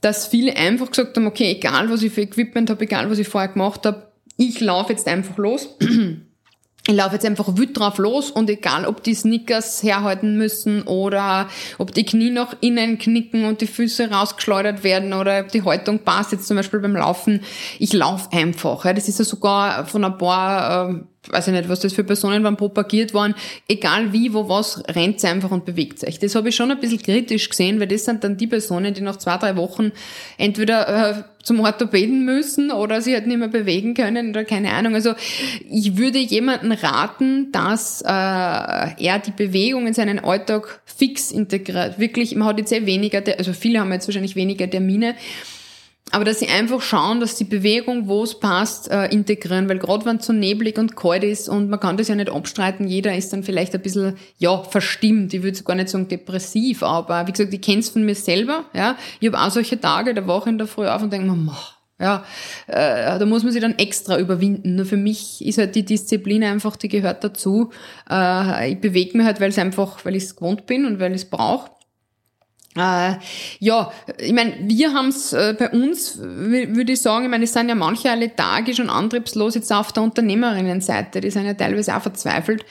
[0.00, 3.28] dass viele einfach gesagt haben, okay, egal was ich für Equipment habe, egal was ich
[3.28, 5.76] vorher gemacht habe, ich laufe jetzt einfach los.
[6.88, 11.48] ich laufe jetzt einfach wütend drauf los und egal, ob die Snickers herhalten müssen oder
[11.78, 16.00] ob die Knie noch innen knicken und die Füße rausgeschleudert werden oder ob die Haltung
[16.00, 17.42] passt, jetzt zum Beispiel beim Laufen,
[17.78, 18.82] ich laufe einfach.
[18.94, 20.94] Das ist ja sogar von ein paar äh,
[21.30, 23.34] weiß ich nicht, was das für Personen waren, propagiert worden,
[23.68, 26.18] egal wie, wo was, rennt einfach und bewegt euch.
[26.18, 29.02] Das habe ich schon ein bisschen kritisch gesehen, weil das sind dann die Personen, die
[29.02, 29.92] nach zwei, drei Wochen
[30.36, 34.94] entweder äh, zum Orthopäden müssen oder sie halt nicht mehr bewegen können oder keine Ahnung.
[34.94, 35.14] Also
[35.68, 41.98] ich würde jemanden raten, dass äh, er die Bewegung in seinen Alltag fix integriert.
[41.98, 45.14] Wirklich, man hat jetzt sehr weniger, also viele haben jetzt wahrscheinlich weniger Termine,
[46.12, 50.04] aber dass sie einfach schauen, dass die Bewegung, wo es passt, äh, integrieren, weil gerade
[50.04, 53.16] wenn es so neblig und kalt ist und man kann das ja nicht abstreiten, jeder
[53.16, 55.32] ist dann vielleicht ein bisschen, ja, verstimmt.
[55.32, 58.66] Ich würde gar nicht sagen depressiv, aber wie gesagt, ich kenne es von mir selber,
[58.74, 58.96] ja.
[59.20, 61.56] Ich habe auch solche Tage, da wache ich in der Früh auf und denke mir,
[61.98, 62.24] ja,
[62.66, 64.74] äh, da muss man sich dann extra überwinden.
[64.74, 67.70] Nur für mich ist halt die Disziplin einfach, die gehört dazu.
[68.10, 71.12] Äh, ich bewege mich halt, weil es einfach, weil ich es gewohnt bin und weil
[71.12, 71.70] ich es brauche.
[72.76, 73.16] Äh,
[73.58, 77.52] ja, ich meine, wir haben es äh, bei uns, würde ich sagen, ich meine, es
[77.52, 81.94] sind ja manche auch lethargisch und antriebslos jetzt auf der Unternehmerinnenseite, die sind ja teilweise
[81.94, 82.64] auch verzweifelt.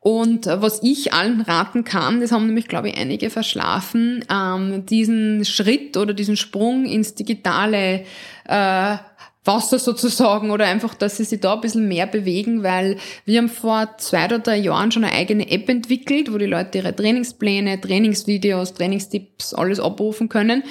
[0.00, 4.84] Und äh, was ich allen raten kann, das haben nämlich, glaube ich, einige verschlafen, ähm,
[4.86, 8.04] diesen Schritt oder diesen Sprung ins digitale
[8.44, 8.96] äh,
[9.46, 13.48] Wasser sozusagen oder einfach, dass sie sich da ein bisschen mehr bewegen, weil wir haben
[13.48, 17.80] vor zwei oder drei Jahren schon eine eigene App entwickelt, wo die Leute ihre Trainingspläne,
[17.80, 20.62] Trainingsvideos, Trainingstipps, alles abrufen können.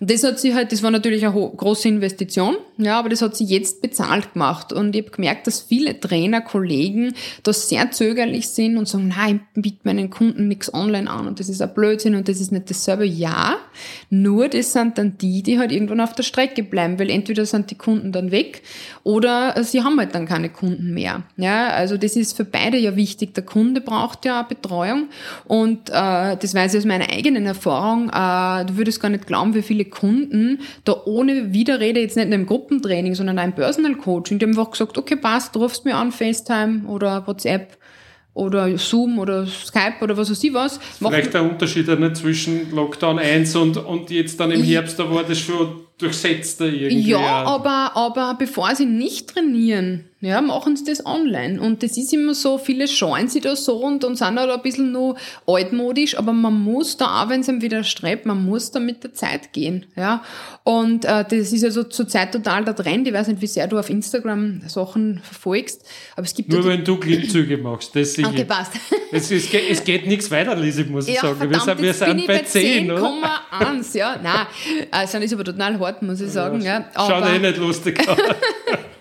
[0.00, 3.36] Und das hat sie halt, das war natürlich eine große Investition, ja, aber das hat
[3.36, 4.72] sie jetzt bezahlt gemacht.
[4.72, 9.40] Und ich habe gemerkt, dass viele Trainer, Kollegen da sehr zögerlich sind und sagen, nein,
[9.54, 12.52] ich biete meinen Kunden nichts online an und das ist ein Blödsinn und das ist
[12.52, 13.04] nicht dasselbe.
[13.04, 13.56] Ja,
[14.10, 17.70] nur das sind dann die, die halt irgendwann auf der Strecke bleiben, weil entweder sind
[17.70, 18.62] die Kunden dann weg
[19.02, 21.22] oder sie haben halt dann keine Kunden mehr.
[21.36, 23.34] Ja, also das ist für beide ja wichtig.
[23.34, 25.08] Der Kunde braucht ja Betreuung
[25.44, 28.10] und äh, das weiß ich aus meiner eigenen Erfahrung.
[28.10, 32.38] Äh, du würdest gar nicht glauben, wie viele Kunden da ohne Widerrede, jetzt nicht nur
[32.38, 35.96] im Gruppentraining, sondern im Personal Coaching, die haben einfach gesagt, okay, passt, du rufst mir
[35.96, 37.76] an, FaceTime oder WhatsApp
[38.36, 40.78] oder Zoom oder Skype oder was weiß ich was.
[40.98, 45.24] Vielleicht der Unterschied nicht zwischen Lockdown 1 und, und jetzt dann im Herbst, da war
[45.24, 47.10] das schon durchsetzter irgendwie.
[47.10, 51.60] Ja, aber, aber bevor sie nicht trainieren, ja, machen sie das online.
[51.60, 54.62] Und das ist immer so, viele scheuen sich da so und, und sind halt ein
[54.62, 58.70] bisschen nur altmodisch, aber man muss da, auch wenn es einem wieder strebt, man muss
[58.70, 59.84] da mit der Zeit gehen.
[59.94, 60.24] Ja.
[60.64, 63.06] Und äh, das ist also zurzeit total der Trend.
[63.06, 65.84] Ich weiß nicht, wie sehr du auf Instagram Sachen verfolgst,
[66.16, 68.30] aber es gibt Nur wenn du Klimmzüge machst, das sicher.
[68.30, 68.72] Okay, passt.
[69.12, 71.36] Es, es, geht, es geht nichts weiter, Lisi, muss ich ja, sagen.
[71.36, 73.40] Verdammt, wir sind, wir sind bei 10, 10 oder?
[73.50, 74.16] 1, ja.
[74.22, 74.46] Nein,
[74.90, 76.62] also das ist aber total hart, muss ich sagen.
[76.62, 78.16] Ja, Schaut eh nicht lustig aus.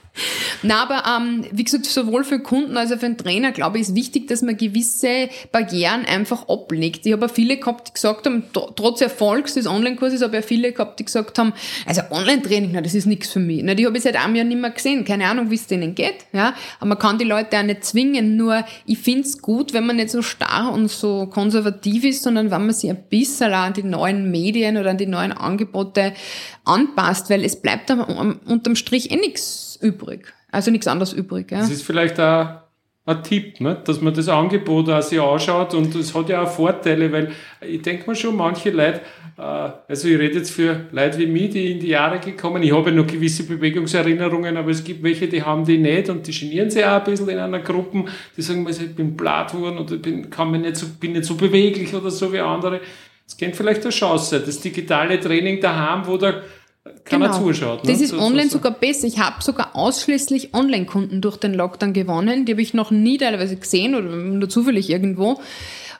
[0.65, 3.83] Na, aber ähm, wie gesagt, sowohl für Kunden als auch für den Trainer, glaube ich,
[3.83, 7.05] ist wichtig, dass man gewisse Barrieren einfach ablegt.
[7.05, 10.47] Ich habe auch viele gehabt, die gesagt haben, trotz Erfolgs des Online-Kurses habe ich auch
[10.47, 11.53] viele gehabt, die gesagt haben,
[11.85, 13.61] also Online-Training, na, das ist nichts für mich.
[13.63, 15.05] Na, die habe ich seit einem Jahr nicht mehr gesehen.
[15.05, 16.25] Keine Ahnung, wie es denen geht.
[16.33, 16.55] Ja?
[16.79, 18.35] Aber man kann die Leute auch nicht zwingen.
[18.35, 22.49] Nur ich finde es gut, wenn man nicht so starr und so konservativ ist, sondern
[22.49, 26.13] wenn man sich ein bisschen an die neuen Medien oder an die neuen Angebote
[26.63, 30.33] anpasst, weil es bleibt unterm Strich eh nichts übrig.
[30.51, 31.51] Also nichts anderes übrig.
[31.51, 31.59] Ja.
[31.59, 32.65] Das ist vielleicht auch
[33.05, 33.77] ein Tipp, ne?
[33.83, 37.81] dass man das Angebot auch sich anschaut und es hat ja auch Vorteile, weil ich
[37.83, 39.01] denke mir schon, manche Leute,
[39.37, 39.41] äh,
[39.87, 42.89] also ich rede jetzt für Leute wie mich, die in die Jahre gekommen, ich habe
[42.89, 46.71] ja noch gewisse Bewegungserinnerungen, aber es gibt welche, die haben die nicht und die genieren
[46.71, 50.31] sich auch ein bisschen in einer Gruppe, die sagen, ich bin blatt worden oder bin,
[50.31, 52.81] kann mich nicht so, bin nicht so beweglich oder so wie andere.
[53.27, 56.41] Es kennt vielleicht eine Chance, das digitale Training daheim, wo der
[57.03, 57.39] keiner genau.
[57.39, 57.83] zuschaut.
[57.83, 57.91] Ne?
[57.91, 58.57] Das ist so, online so, so.
[58.57, 59.07] sogar besser.
[59.07, 62.45] Ich habe sogar ausschließlich Online-Kunden durch den Lockdown gewonnen.
[62.45, 65.39] Die habe ich noch nie teilweise gesehen oder nur zufällig irgendwo.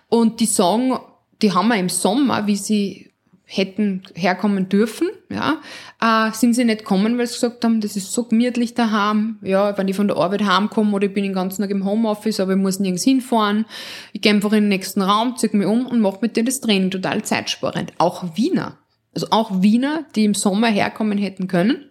[0.10, 0.98] Und die sagen,
[1.42, 3.12] die haben wir im Sommer, wie sie
[3.48, 5.62] hätten herkommen dürfen, ja,
[6.02, 9.78] äh, sind sie nicht gekommen, weil sie gesagt haben, das ist so gemütlich daheim, ja,
[9.78, 12.54] wenn ich von der Arbeit heimkomme oder ich bin den ganzen Tag im Homeoffice, aber
[12.54, 13.66] ich muss nirgends hinfahren,
[14.14, 16.60] ich gehe einfach in den nächsten Raum, ziehe mich um und mache mit denen das
[16.60, 17.94] Training total zeitsparend.
[18.00, 18.80] Auch Wiener
[19.16, 21.86] also auch Wiener, die im Sommer herkommen hätten können,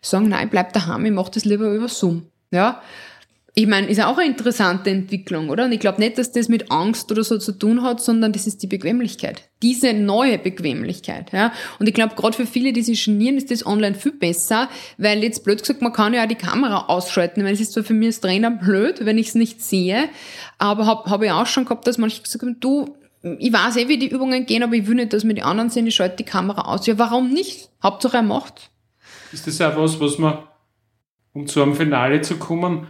[0.00, 2.22] sagen, nein, bleib daheim, ich mache das lieber über Zoom.
[2.50, 2.80] Ja,
[3.58, 5.64] ich meine, ist auch eine interessante Entwicklung, oder?
[5.64, 8.46] Und ich glaube nicht, dass das mit Angst oder so zu tun hat, sondern das
[8.46, 9.42] ist die Bequemlichkeit.
[9.62, 11.52] Diese neue Bequemlichkeit, ja.
[11.80, 15.24] Und ich glaube, gerade für viele, die sich genieren, ist das online viel besser, weil
[15.24, 17.94] jetzt blöd gesagt, man kann ja auch die Kamera ausschalten, weil es ist zwar für
[17.94, 20.08] mich als Trainer blöd, wenn ich es nicht sehe,
[20.58, 23.88] aber habe hab ich auch schon gehabt, dass manche gesagt haben, du, ich weiß eh,
[23.88, 26.16] wie die Übungen gehen, aber ich will nicht, dass mir die anderen sehen, ich schalte
[26.16, 26.86] die Kamera aus.
[26.86, 27.70] Ja, warum nicht?
[27.82, 28.70] Hauptsache er macht.
[29.32, 30.38] Ist das auch was, was man,
[31.32, 32.88] um zu einem Finale zu kommen,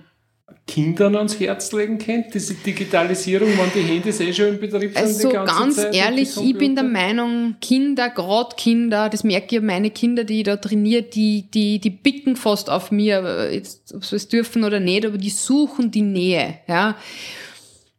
[0.66, 4.98] Kindern ans Herz legen kennt, diese Digitalisierung, wenn die Handys eh schon im Betrieb sind?
[4.98, 9.90] Also ganz Zeit ehrlich, ich bin der Meinung, Kinder, gerade Kinder, das merke ich meine
[9.90, 14.16] Kinder, die ich da trainiere, die, die, die bicken fast auf mir, jetzt, ob sie
[14.16, 16.96] es dürfen oder nicht, aber die suchen die Nähe, ja.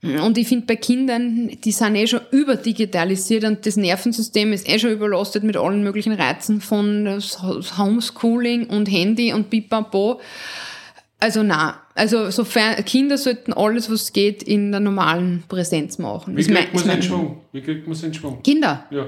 [0.01, 4.79] Und ich finde bei Kindern, die sind eh schon überdigitalisiert und das Nervensystem ist eh
[4.79, 7.19] schon überlastet mit allen möglichen Reizen von
[7.77, 10.21] Homeschooling und Handy und Pipapo.
[11.19, 16.38] Also na, also sofern Kinder sollten alles, was geht, in der normalen Präsenz machen.
[16.38, 17.41] Wie kriegt man es in Schwung?
[17.51, 18.41] Wie kriegt man es in Schwung?
[18.41, 18.85] Kinder?
[18.91, 19.05] Ja.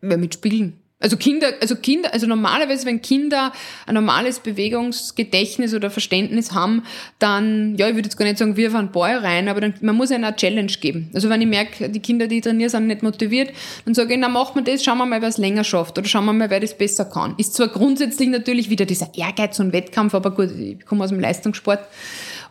[0.00, 0.16] ja.
[0.16, 0.83] Mit Spielen.
[1.00, 3.52] Also Kinder, also Kinder, also normalerweise, wenn Kinder
[3.86, 6.84] ein normales Bewegungsgedächtnis oder Verständnis haben,
[7.18, 9.96] dann, ja, ich würde jetzt gar nicht sagen, wir fahren Ball rein, aber dann, man
[9.96, 11.10] muss ihnen eine Challenge geben.
[11.12, 13.50] Also wenn ich merke, die Kinder, die trainieren, sind nicht motiviert,
[13.84, 16.06] dann sage ich, na, machen wir das, schauen wir mal, wer es länger schafft oder
[16.06, 17.34] schauen wir mal, wer das besser kann.
[17.38, 21.20] Ist zwar grundsätzlich natürlich wieder dieser Ehrgeiz und Wettkampf, aber gut, ich komme aus dem
[21.20, 21.80] Leistungssport.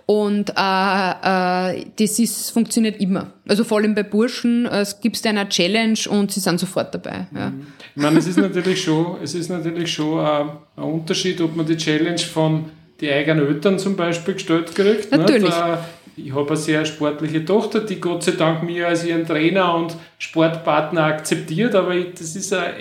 [0.06, 3.32] Und äh, äh, das ist, funktioniert immer.
[3.48, 7.28] Also vor allem bei Burschen äh, gibt es eine Challenge und sie sind sofort dabei.
[7.34, 7.54] Ja.
[7.96, 11.66] Ich meine, es ist natürlich schon, es ist natürlich schon äh, ein Unterschied, ob man
[11.66, 12.66] die Challenge von
[13.00, 15.12] die eigenen Eltern zum Beispiel gestellt kriegt.
[15.12, 15.44] Natürlich.
[15.44, 15.80] Nicht?
[16.16, 19.96] Ich habe eine sehr sportliche Tochter, die Gott sei Dank mir als ihren Trainer und
[20.20, 22.74] Sportpartner akzeptiert, aber ich, das ist ein,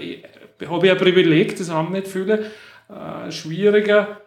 [0.68, 2.50] habe ich ein Privileg, das haben nicht viele.
[2.90, 4.21] Äh, schwieriger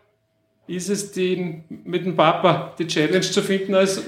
[0.68, 4.02] ist es, den, mit dem Papa die Challenge zu finden, als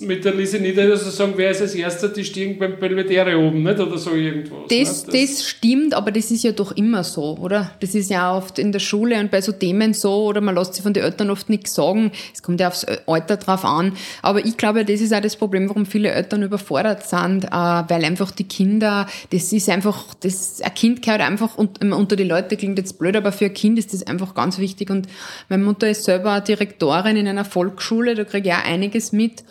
[0.00, 3.64] mit der Lise Nieder zu sagen, wer ist als erster die Stiegen beim Belvedere oben,
[3.64, 3.80] nicht?
[3.80, 4.68] Oder so irgendwas.
[4.68, 7.72] Das, das, das, stimmt, aber das ist ja doch immer so, oder?
[7.80, 10.74] Das ist ja oft in der Schule und bei so Themen so, oder man lässt
[10.74, 12.12] sich von den Eltern oft nichts sagen.
[12.32, 13.94] Es kommt ja aufs Alter drauf an.
[14.22, 18.04] Aber ich glaube, das ist auch das Problem, warum viele Eltern überfordert sind, äh, weil
[18.04, 22.78] einfach die Kinder, das ist einfach, das, ein Kind gehört einfach unter die Leute, klingt
[22.78, 24.90] jetzt blöd, aber für ein Kind ist das einfach ganz wichtig.
[24.90, 25.08] Und
[25.48, 29.44] meine Mutter ist selber Direktorin in einer Volksschule, da kriege ich auch einiges mit.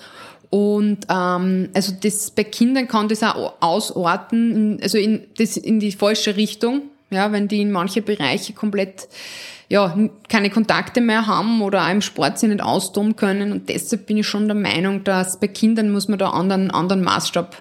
[0.50, 5.92] Und ähm, also das bei Kindern kann das auch ausarten, also in, das, in die
[5.92, 9.08] falsche Richtung, ja, wenn die in manche Bereiche komplett
[9.70, 9.98] ja,
[10.30, 13.52] keine Kontakte mehr haben oder auch im Sport sich nicht austoben können.
[13.52, 17.04] Und deshalb bin ich schon der Meinung, dass bei Kindern muss man da anderen, anderen
[17.04, 17.56] Maßstab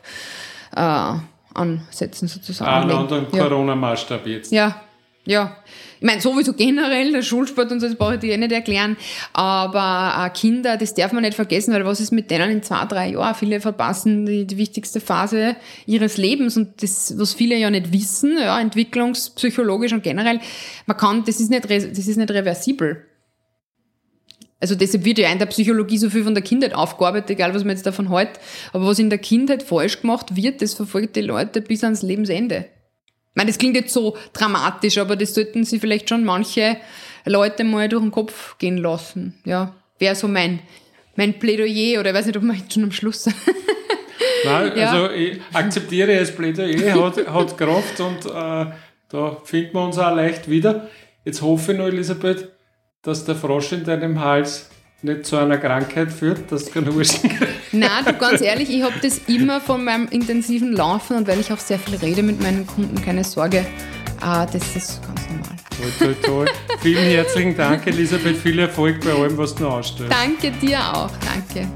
[0.76, 1.12] äh,
[1.55, 2.70] ansetzen sozusagen.
[2.70, 3.49] Ah, einen anderen ja.
[3.49, 4.53] Corona-Maßstab jetzt.
[4.53, 4.82] Ja,
[5.24, 5.57] ja,
[6.03, 8.96] ich meine, sowieso generell, der Schulsport und so, das brauche ich dir eh nicht erklären.
[9.32, 12.84] Aber äh, Kinder, das darf man nicht vergessen, weil was ist mit denen in zwei,
[12.86, 13.36] drei Jahren?
[13.36, 15.55] Viele verpassen die, die wichtigste Phase
[15.86, 20.40] ihres Lebens und das, was viele ja nicht wissen, ja, entwicklungspsychologisch und generell,
[20.86, 23.07] man kann, das ist nicht, das ist nicht reversibel.
[24.59, 27.62] Also deshalb wird ja in der Psychologie so viel von der Kindheit aufgearbeitet, egal was
[27.62, 28.40] man jetzt davon hält.
[28.72, 32.64] Aber was in der Kindheit falsch gemacht wird, das verfolgt die Leute bis ans Lebensende.
[33.33, 36.76] Ich meine, das klingt jetzt so dramatisch, aber das sollten sich vielleicht schon manche
[37.24, 39.41] Leute mal durch den Kopf gehen lassen.
[39.47, 40.59] Ja, wäre so mein,
[41.16, 43.37] mein Plädoyer oder ich weiß nicht, ob wir jetzt schon am Schluss sind.
[44.45, 44.91] Nein, ja.
[44.91, 48.66] also ich akzeptiere es Plädoyer, hat, hat Kraft und äh,
[49.09, 50.91] da finden wir uns auch leicht wieder.
[51.24, 52.51] Jetzt hoffe ich noch, Elisabeth,
[53.01, 54.68] dass der Frosch in deinem Hals
[55.01, 57.30] nicht zu einer Krankheit führt, dass du keine Urschen
[57.75, 61.51] Nein, du, ganz ehrlich, ich habe das immer von meinem intensiven Laufen und weil ich
[61.51, 63.64] auch sehr viel rede mit meinen Kunden, keine Sorge,
[64.20, 65.57] ah, das ist ganz normal.
[65.79, 66.47] Toll, toll, toll.
[66.81, 68.37] Vielen herzlichen Dank, Elisabeth.
[68.37, 70.12] Viel Erfolg bei allem, was du noch ausstellst.
[70.12, 71.11] Danke dir auch.
[71.25, 71.66] Danke.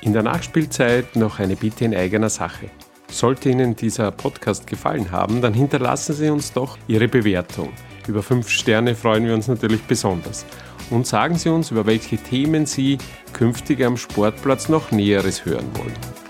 [0.00, 2.70] In der Nachspielzeit noch eine Bitte in eigener Sache.
[3.10, 7.68] Sollte Ihnen dieser Podcast gefallen haben, dann hinterlassen Sie uns doch Ihre Bewertung.
[8.08, 10.46] Über fünf Sterne freuen wir uns natürlich besonders.
[10.90, 12.96] Und sagen Sie uns, über welche Themen Sie
[13.34, 16.27] künftig am Sportplatz noch Näheres hören wollen.